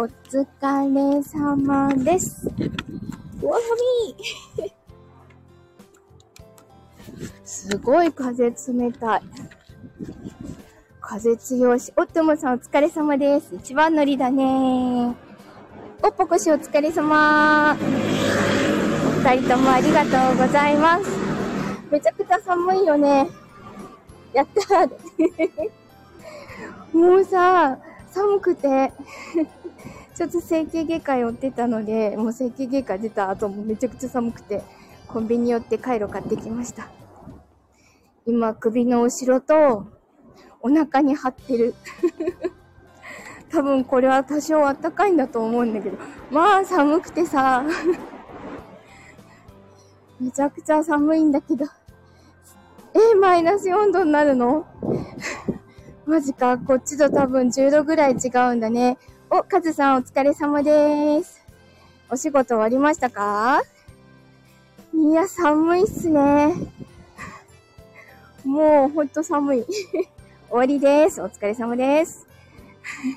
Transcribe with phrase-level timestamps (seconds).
[0.00, 0.14] お疲
[0.94, 2.48] れ様です。
[3.42, 3.58] おわ
[4.14, 4.70] み
[7.44, 9.22] すごい風冷たい。
[11.00, 11.92] 風強し。
[11.96, 13.56] おともさんお疲れ様です。
[13.56, 15.16] 一番乗りだね
[16.00, 17.72] おっぽこしお疲れ様。
[17.72, 17.76] お
[19.28, 21.10] 二人ともありがとうございます。
[21.90, 23.28] めちゃくちゃ寒いよね。
[24.32, 24.90] やったー。
[26.96, 27.76] もうさ、
[28.18, 28.92] 寒くて、
[30.16, 34.62] ちょっと整形外科寄ってたので、もう整形外科出た後もめちゃくちゃ寒くて、
[35.06, 36.88] コンビニ寄ってカイロ買ってきました。
[38.26, 39.86] 今、首の後ろと、
[40.60, 41.74] お腹に張ってる。
[43.50, 45.96] 多分これは多少あったかいんだと思うんだけど、
[46.30, 47.62] まあ寒くてさ、
[50.20, 51.64] めちゃくちゃ寒いんだけど、
[52.94, 54.66] え、マイナス4度になるの？
[56.08, 58.96] マジか、こっちと多分10度ぐらい違うんだね。
[59.28, 61.44] お、カズさんお疲れ様です。
[62.08, 63.60] お仕事終わりましたか？
[64.94, 66.54] いや、寒いっすね。
[68.42, 69.66] もうほんと寒い。
[70.48, 71.20] 終わりです。
[71.20, 72.26] お疲れ様です。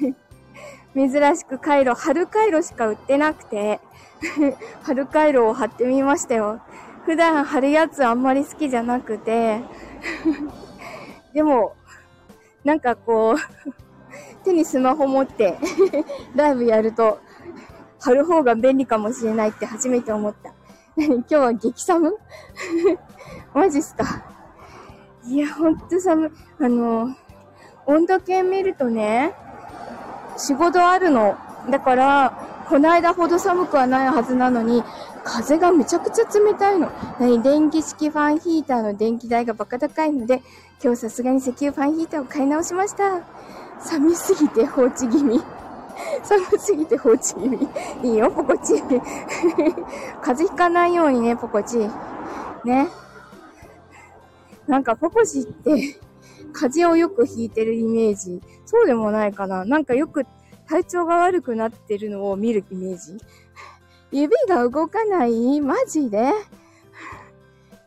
[0.94, 3.80] 珍しくカイロ、春カイロしか売ってなくて、
[4.84, 6.60] 春カイロを貼ってみましたよ。
[7.06, 9.62] 普段貼るやつあんまり好きじゃなくて、
[11.34, 11.74] でも、
[12.64, 13.36] なんかこう、
[14.44, 15.58] 手にスマホ持って
[16.36, 17.20] ライブやると、
[18.00, 20.52] 貼る方が便利かもしれないって初めて思った。
[20.98, 22.14] 何今日は激寒？
[23.54, 24.24] マジっすか？
[25.26, 26.32] いや、ほんと寒い。
[26.60, 27.16] あの、
[27.86, 29.34] 温度計見るとね、
[30.38, 31.38] 4、5度あるの。
[31.70, 32.34] だから、
[32.68, 34.84] この間ほど寒くはないはずなのに、
[35.24, 36.92] 風がめちゃくちゃ冷たいの。
[37.20, 40.42] 何電気式ファンヒーターの電気代がバカ高いので、
[40.84, 43.22] 今日さすがに石油ファンヒーターを買い直しました。
[43.80, 45.42] 寒すぎて放置気味。
[46.24, 47.68] 寒すぎて放置気味。
[48.04, 48.82] いいよ、ポコチ。
[50.22, 51.78] 風邪ひかないようにね、ポコチ。
[52.66, 52.88] ね。
[54.68, 56.00] なんか、ポコチって、
[56.54, 58.42] 風邪をよくひいてるイメージ。
[58.66, 59.66] そうでもないかな。
[59.66, 60.26] なんかよく
[60.68, 63.18] 体調が悪くなってるのを見るイメージ。
[64.12, 65.62] 指が動かない？
[65.62, 66.34] マジで？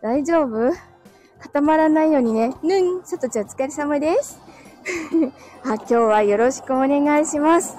[0.00, 0.72] 大丈夫？
[1.38, 2.54] 固まらないようにね。
[2.62, 4.40] ぬん、さとちゃんお疲れ様です。
[5.64, 7.76] あ、今日はよろしくお願いします。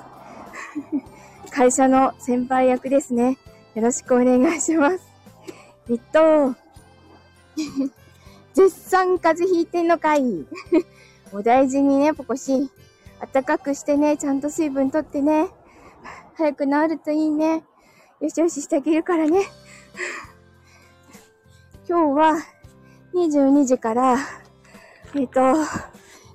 [1.50, 3.40] 会社の先輩役ですね。
[3.74, 5.00] よろしくお願いします。
[5.90, 6.56] えっと、
[8.54, 10.46] 絶賛風邪ひいてんのかい？
[11.34, 12.70] お大事にね、ポコシ。
[13.34, 15.48] 暖かくしてね、ちゃんと水分とってね。
[16.36, 17.64] 早く治るといいね。
[18.22, 19.42] よしよししてあげるからね。
[21.88, 22.34] 今日は
[23.14, 24.18] 22時から、
[25.16, 25.42] えっ、と、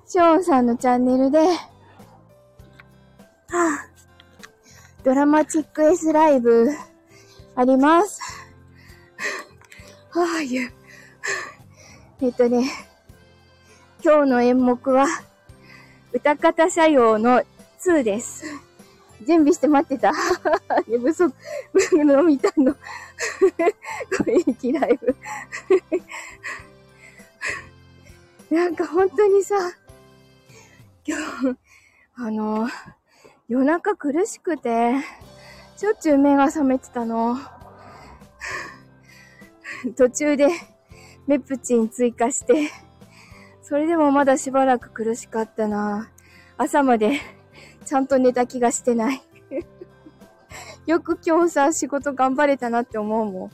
[0.06, 1.56] ショーンさんのチャンネルで、は
[3.48, 3.86] あ、
[5.04, 6.68] ドラマチック S ライブ
[7.56, 8.20] あります。
[10.10, 10.72] は あ、いう。
[12.20, 12.70] えっとね、
[14.04, 15.06] 今日の演目は、
[16.12, 17.42] 歌方社用の
[17.78, 18.69] 2です。
[19.26, 20.12] 準備して待ってた。
[20.86, 21.34] 寝不足、
[21.92, 22.74] 飲みたの。
[24.10, 25.16] 雰囲気ライブ。
[28.54, 29.54] なんか本当にさ、
[31.06, 31.16] 今
[31.52, 31.58] 日、
[32.16, 32.68] あの、
[33.48, 34.94] 夜中苦しくて、
[35.76, 37.38] しょっちゅう目が覚めてたの。
[39.96, 40.48] 途中で
[41.26, 42.70] メプチン追加して、
[43.62, 46.10] それでもまだしばらく苦しかったな。
[46.58, 47.20] 朝まで
[47.84, 49.22] ちゃんと寝た気がしてない。
[50.86, 53.50] よく今日さ、仕事頑張れたなって思うも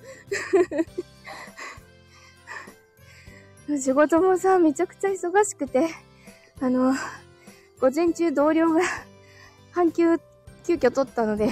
[3.68, 3.78] ん。
[3.80, 5.88] 仕事もさ、めちゃくちゃ忙しくて、
[6.60, 6.94] あの、
[7.80, 8.80] 午前中同僚が
[9.72, 10.18] 半休、
[10.64, 11.50] 急遽取ったので、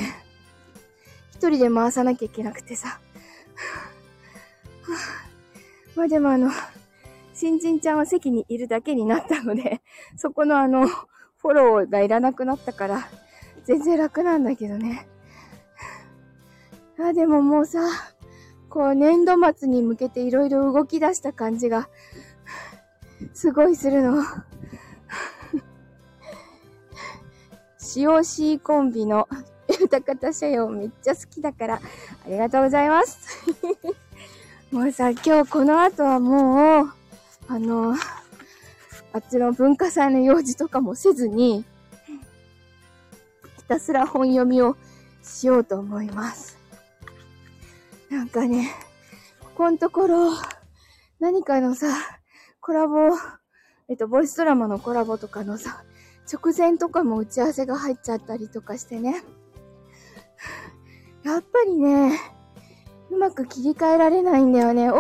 [1.33, 3.01] 一人で回さなきゃいけなくてさ。
[5.95, 6.51] まあでもあの、
[7.35, 9.83] 新人ちゃんは席にいるだけになったので、
[10.17, 10.87] そこのあの、
[11.45, 13.07] フォローがいらなくなったから、
[13.65, 15.07] 全然楽なんだけどね。
[16.99, 17.81] あ、でももうさ、
[18.71, 21.91] こう年度末に向けていろいろ動き出した感じが、
[23.35, 24.25] すごいするの。
[27.79, 29.29] COC コンビの
[29.69, 31.81] 歌方社用めっちゃ好きだから、あ
[32.27, 33.45] りがとうございます。
[34.73, 36.93] もうさ、今日この後はもう、
[37.49, 37.95] あの、
[39.15, 41.65] あっちの文化祭の用事とかもせずに、
[43.59, 44.77] ひたすら本読みを
[45.23, 46.59] しようと思います。
[48.11, 48.75] なんかね、
[49.39, 50.33] ここのところ、
[51.21, 51.87] 何かのさ、
[52.61, 53.17] コラボ、
[53.89, 55.85] えっと、ボイスドラマのコラボとかのさ、
[56.33, 59.23] 直前とかも打ち合わせが入っちゃったりとかしてね。
[61.23, 62.19] やっぱりね、
[63.13, 64.91] うまく切り替えられないんだよね。
[64.91, 64.99] おお、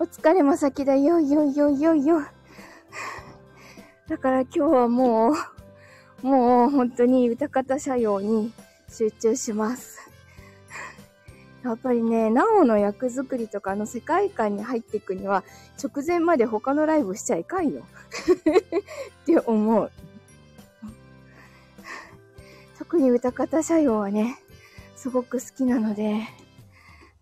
[0.00, 2.35] お疲れも先だよい、よい、よい、よい、よ。
[4.08, 5.34] だから今日はもう、
[6.26, 8.52] もう本当に歌方社用に
[8.88, 9.98] 集中します。
[11.64, 15.42] やっぱりね、なおの役作りとかの世界観に入っていくには、
[15.82, 17.82] 直前まで他のライブしちゃいかんよ。
[19.22, 19.90] って思う。
[22.78, 24.38] 特に歌方社用はね、
[24.94, 26.22] すごく好きなので、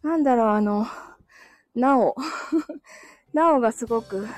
[0.02, 0.86] なんだろう、あの、
[1.74, 2.14] なお。
[3.32, 4.28] なおがすごく、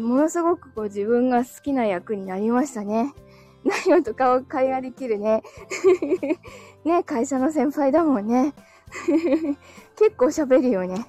[0.00, 3.14] ものすごくこう自分が好きな役になりましたね。
[3.64, 5.42] 何をとかを会話できるね。
[6.84, 8.52] ね、会社の先輩だもんね。
[9.96, 11.06] 結構喋るよね。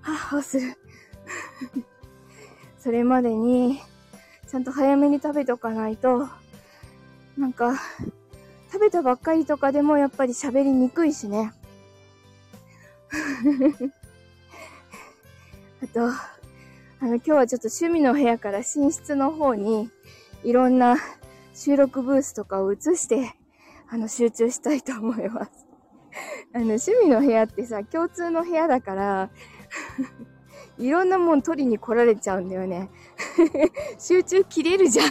[0.00, 0.76] はぁ、はする。
[2.78, 3.80] それまでに、
[4.48, 6.28] ちゃんと早めに食べとかないと、
[7.36, 7.78] なんか、
[8.72, 11.52] 食べたばっかりとかでもやっぱり喋りにくいしね。
[15.82, 19.88] あと、あの、今日はちょっと趣味の部屋から寝室の方に
[20.44, 20.96] いろんな
[21.54, 23.32] 収録ブースとかを移して、
[23.88, 25.66] あの、集中したいと思います。
[26.54, 29.30] あの、趣味の部屋ってさ、共通の部屋だから
[30.78, 32.90] いろんなもん取りに来られちゃうんだよね。
[33.98, 35.08] 集中切れるじゃん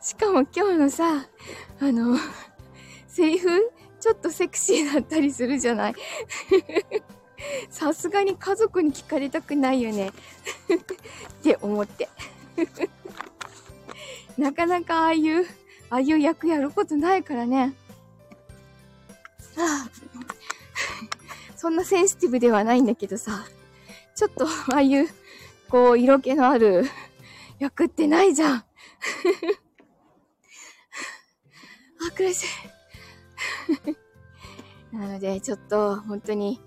[0.00, 1.28] しかも今日のさ、
[1.80, 2.16] あの、
[3.06, 3.48] セリフ
[4.00, 5.94] ちょっとセクシーだったりするじゃない？
[7.70, 10.12] さすがに家族に聞かれたくないよね っ
[11.42, 12.08] て思って
[14.36, 15.44] なかなかああいう、
[15.90, 17.74] ああいう役やることないからね。
[19.56, 19.90] はあ、
[21.56, 23.44] そんなセンシティブではないんだけどさ、
[24.14, 25.08] ちょっとああいう、
[25.68, 26.88] こう、色気のある
[27.58, 28.56] 役ってないじゃん。
[28.56, 28.64] あ、
[32.16, 32.44] 苦し
[34.92, 34.96] い。
[34.96, 36.60] なので、ちょっと、本当に、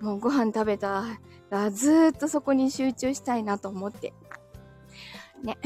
[0.00, 1.04] もうご飯食べた
[1.50, 4.12] ら、ずっとそこに集中したいなと思って。
[5.42, 5.58] ね。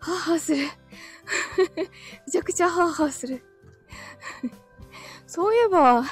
[0.00, 0.66] はぁはぁする。
[1.76, 3.42] めちゃくちゃはぁはぁする。
[5.26, 6.04] そういえば、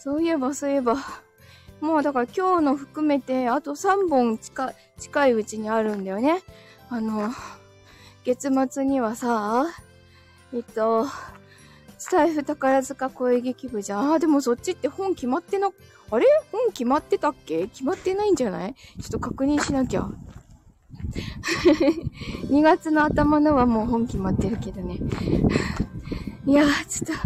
[0.00, 0.96] そういえば、そういえば、
[1.80, 6.42] もうだから今日の含めて、あと3本近近いうちにあるんだよね。
[6.88, 7.30] あの、
[8.24, 9.66] 月末にはさ、
[10.52, 11.06] えっと、
[12.04, 14.12] スタイフ宝塚声劇部じゃん。
[14.12, 15.70] あ、でもそっちって本決まってな、
[16.10, 16.26] あれ？
[16.52, 17.66] 本決まってたっけ？
[17.68, 18.74] 決まってないんじゃない？
[18.74, 20.10] ちょっと確認しなきゃ。
[22.52, 24.98] 2月の頭のはもう本決まってるけどね。
[26.44, 27.20] いやちょっ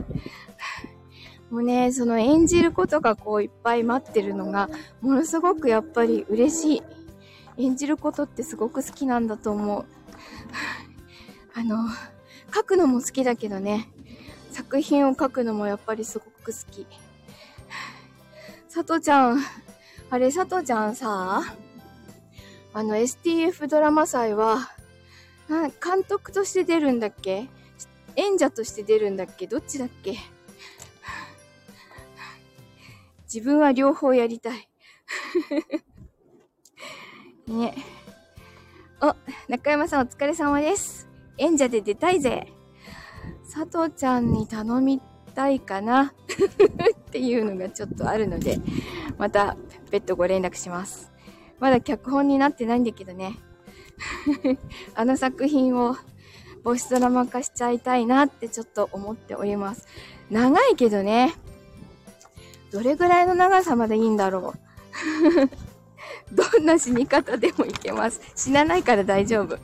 [1.50, 4.70] と、もうね、その演じることがこういっぱい待ってるのが、
[5.00, 6.82] ものすごくやっぱり嬉しい。
[7.64, 9.84] 演じることってすごく好きなんだと思う。
[11.58, 11.78] あの、
[12.54, 13.90] 書くのも好きだけどね、
[14.58, 16.84] 作品を書くのもやっぱりすごく好き。
[18.75, 19.38] 佐藤ちゃん、
[20.10, 21.43] あれ佐藤ちゃんさ、
[22.75, 24.69] あの STF ドラマ祭は、
[25.49, 27.49] 監督として出るんだっけ？
[28.16, 29.46] 演者として出るんだっけ？
[29.46, 30.16] どっちだっけ？
[33.32, 34.69] 自分は両方やりたい。
[37.46, 37.76] ね。
[39.00, 39.14] お、
[39.49, 41.06] 中山さんお疲れ様です。
[41.37, 42.52] 演者で出たいぜ。
[43.58, 45.00] 佐藤ちゃんに頼み
[45.34, 46.14] たいかな
[46.96, 48.60] っていうのがちょっとあるので、
[49.18, 49.56] また
[49.90, 51.10] 別途ご連絡します。
[51.58, 53.36] まだ脚本になってないんだけどね。
[54.94, 55.96] あの作品を
[56.62, 59.88] ボイスドラマ化しちゃいたいなってちょっと思っております。
[60.30, 61.34] 長いけどね。
[62.70, 64.54] どれぐらいの長さまでいいんだろ
[66.30, 66.30] う。
[66.32, 68.20] どんな死に方でもいけます。
[68.36, 69.58] 死なないから大丈夫。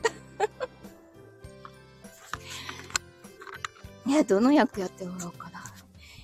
[4.05, 5.59] いや、どの役やってもらおうかな。
[5.59, 5.63] い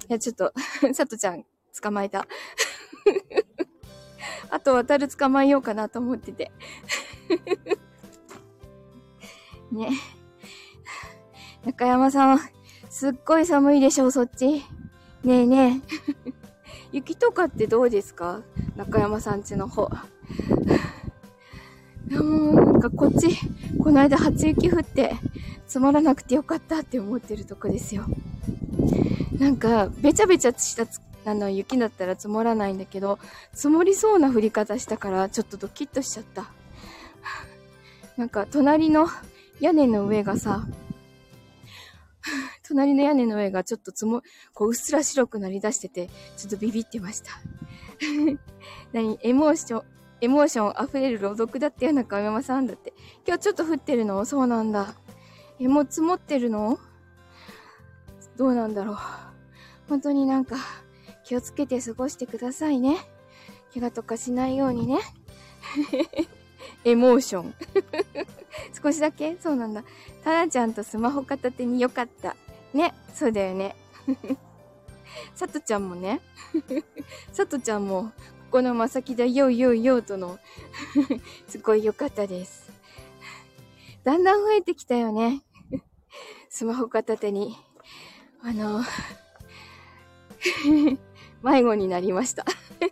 [0.10, 0.54] や、ちょっと、
[0.94, 1.46] さとちゃん、
[1.82, 2.28] 捕まえた。
[4.50, 6.52] あと、渡る捕まえようかなと思ってて。
[9.72, 9.90] ね。
[11.66, 12.40] 中山さん、
[12.90, 14.64] すっごい寒いでしょ、そっち。
[15.24, 15.82] ねえね
[16.26, 16.34] え。
[16.92, 18.42] 雪とかってどうですか？
[18.76, 19.90] 中山さんちの方。
[22.10, 23.30] いやもうなんかこっち、
[23.82, 25.16] この間初雪降って
[25.72, 28.04] 積もらなくてよかったって思ってるとこですよ。
[29.40, 30.86] なんか、べちゃべちゃした
[31.24, 33.20] あの雪だったら積もらないんだけど、
[33.54, 36.52] 積もりそうな降り方したからちょっとドキッとしちゃった。
[38.18, 39.08] なんか隣の
[39.62, 40.68] 屋根の上がさ、
[42.68, 44.24] 隣の屋根の上がちょっとつも、
[44.54, 47.32] こう、うっすら白くなりだしてて、ちょっとビビってました。
[48.92, 49.84] 何エモーション、
[50.20, 52.94] エモーション溢れる朗読だってよ、中山さんだって。
[53.26, 54.96] 今日ちょっと降ってるのそうなんだ。
[55.62, 56.80] え、もう積もってるの？
[58.36, 58.98] どうなんだろう。
[59.88, 60.56] 本当になんか、
[61.24, 62.98] 気をつけて過ごしてくださいね。
[63.72, 64.98] 怪我とかしないようにね。
[66.84, 67.54] エモーション。
[68.82, 69.38] 少しだけ？
[69.40, 69.84] そうなんだ。
[70.24, 72.36] タナちゃんとスマホ片手によかった。
[72.74, 72.96] ね。
[73.14, 73.76] そうだよね。
[75.36, 76.22] さとちゃんもね。
[77.32, 78.12] さとちゃんも、こ
[78.58, 80.40] このまさきだよよよとの
[81.48, 82.72] すごい良かったです。
[84.04, 85.44] だんだん増えてきたよね。
[86.52, 87.56] スマホ片手に。
[88.44, 88.84] あの、
[91.42, 92.46] 迷子になりました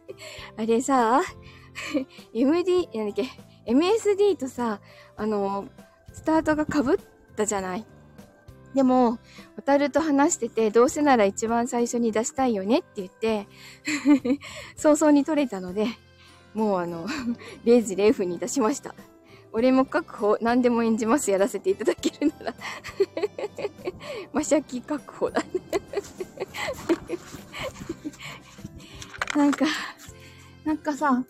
[0.55, 1.21] あれさ、
[2.33, 3.25] MD、なんだっけ、
[3.65, 4.79] MSD とさ、
[5.17, 5.67] あの、
[6.13, 6.97] スタートが被っ
[7.35, 7.85] たじゃない。
[8.73, 9.19] でも、
[9.57, 13.45] 渡ると話してて、どうせなら一番最初に出したいよねって言って
[14.77, 15.87] 早々に取れたので、
[16.53, 17.05] もうあの、
[17.65, 18.95] 0時0分に出しました。
[19.51, 22.55] 俺も確保、何でも演じますやらせていただけるなら
[24.31, 25.47] マシャキ確保だね
[29.35, 29.65] なんか、
[30.65, 31.23] なんかさ、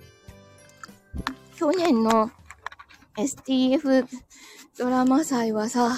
[1.55, 2.31] 去年の
[3.17, 4.07] STF
[4.77, 5.95] ドラマ祭はさ、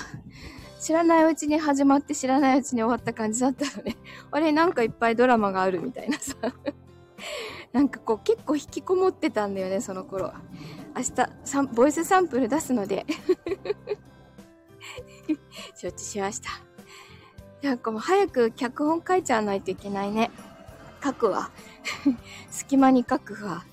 [0.81, 3.95] 知らないうちに始まって知らないうちに終わった感じだったのね。
[4.31, 6.35] あれ、なんかいっぱいドラマがあるみたいなさ。
[7.73, 10.41] なんかこう結構引きこもってたんだよね、その頃は。
[10.95, 11.03] 明
[11.63, 13.05] 日、ボイスサンプル出すので
[15.75, 16.49] 承知しました。
[17.61, 20.31] なんかもう早く脚本書いちゃわないといけないね。
[21.03, 21.51] 書くわ。
[22.49, 23.65] 隙間に書くわ。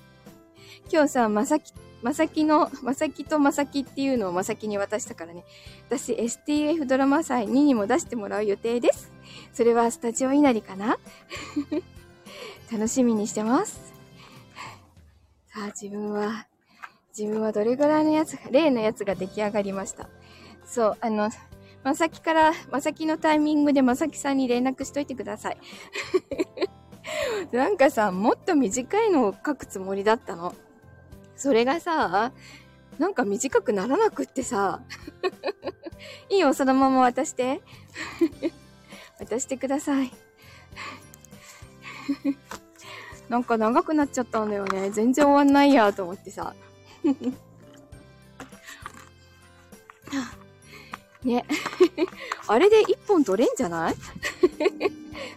[0.91, 5.43] 今日さ、まさき、まさきの、まさきとまさきっていうのをまさきに渡したからね。
[5.87, 9.11] 私、STF ドラマ祭2にも出してもらう予定です。
[9.53, 10.97] それはスタジオ稲荷かな？
[12.71, 13.93] 楽しみにしてます。
[15.53, 16.47] さあ、自分は、
[17.17, 20.07] 自分はどれぐらいのやつが、例のやつが出来上がりました。
[20.65, 21.29] そう、あの、
[21.83, 25.57] まさきから、まさきのタイミングでまさきさんに連絡しといてください。
[27.51, 30.53] なんかさ、もっと短いのを書くつもりだったの？
[31.35, 32.31] それがさ、
[32.99, 34.81] なんか短くならなくってさ。
[36.29, 37.61] いいよ、そのまま渡して。
[39.19, 40.11] 渡してください。
[43.29, 44.89] なんか長くなっちゃったんだよね。
[44.91, 46.55] 全然終わんないやと思ってさ。
[51.23, 51.45] ね。
[52.47, 53.95] あれで一本取れんじゃない？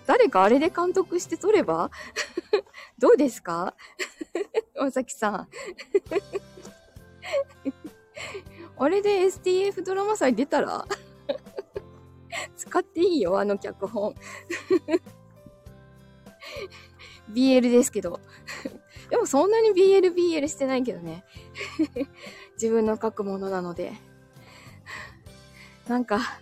[0.07, 1.91] 誰かあれで監督して撮れば？
[2.99, 3.75] どうですか？
[4.75, 5.49] まさきさん。
[8.79, 10.87] あれで STF ドラマ祭出たら？
[12.57, 14.15] 使っていいよ、あの脚本。
[17.33, 18.21] BL ですけど。
[19.11, 21.25] でもそんなに BL、BL してないけどね。
[22.55, 23.93] 自分の書くものなので。
[25.89, 26.41] なんか、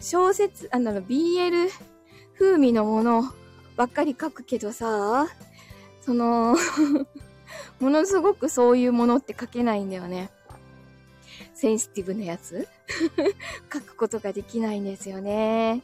[0.00, 1.70] 小説、あの、BL
[2.38, 3.24] 風味のもの
[3.76, 5.28] ばっかり書くけどさ、
[6.00, 6.56] その
[7.80, 10.30] ものすごくそういうものって書けないんだよね。
[11.54, 12.68] センシティブなやつ
[13.72, 15.82] 書くことができないんですよね。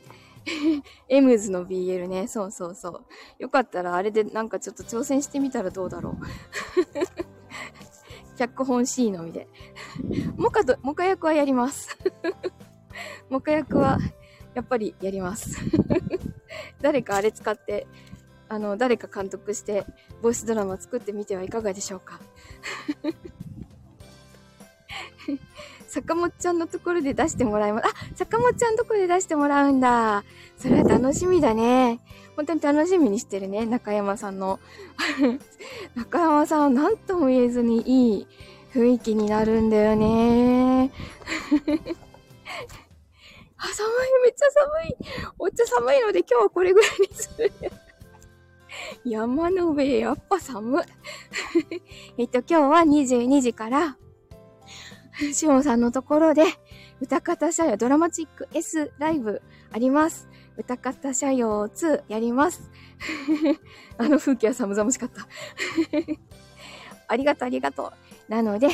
[1.09, 2.29] エムズの BL ね。
[2.29, 3.05] そうそうそう。
[3.39, 6.17] よかったらあれでなんかちょっと挑戦してみたらどうだろう。
[8.37, 9.49] 脚本 C のみで。
[10.37, 11.97] モカと、モカ役はやります。
[13.29, 13.99] モカ役は、
[14.55, 15.59] やっぱりやります。
[16.81, 17.87] 誰かあれ使って、
[18.49, 19.87] あの、誰か監督して、
[20.23, 22.21] ボイスドラマ作ってみてはいかがでしょうか。
[25.93, 27.87] 坂本ちゃんのところで出してもらいます。
[27.87, 30.25] あ、坂本ちゃんのところで出してもらうんだ。
[30.57, 32.01] それは楽しみだね。
[32.35, 34.59] 本当に楽しみにしてるね、中山さんの。
[35.95, 38.27] 中山さんは何とも言えずにいい
[38.73, 40.91] 雰囲気になるんだよね。
[43.59, 44.97] あ、寒い、めっちゃ寒い。
[45.39, 47.53] お茶寒いので今日はこれぐらいにする。
[49.05, 50.85] 山の上、やっぱ寒い。
[52.17, 53.99] えっと、今日は22時から、
[55.33, 56.45] しおんさんのところで、
[57.01, 60.29] 歌方社用ドラマチック S ライブあります。
[60.57, 62.71] 歌方社用2やります。
[63.99, 65.27] あの風景は寒々しかった
[67.09, 67.93] ありがとう、ありがと
[68.29, 68.33] う。
[68.33, 68.69] なので、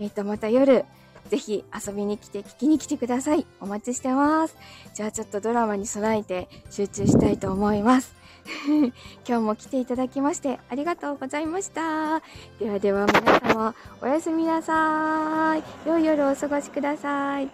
[0.00, 0.84] えっ、と、また夜、
[1.28, 3.46] ぜひ遊びに来て、聞きに来てください。
[3.60, 4.56] お待ちしてます。
[4.94, 8.14] じゃあちょっとドラマに備えて集中したいと思います。
[9.26, 12.20] 今日も来ていただきましてありがとうございました。
[12.58, 15.88] ではでは皆様おやすみなさい。
[15.88, 17.46] 良い夜をお過ごしください。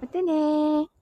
[0.00, 0.97] またね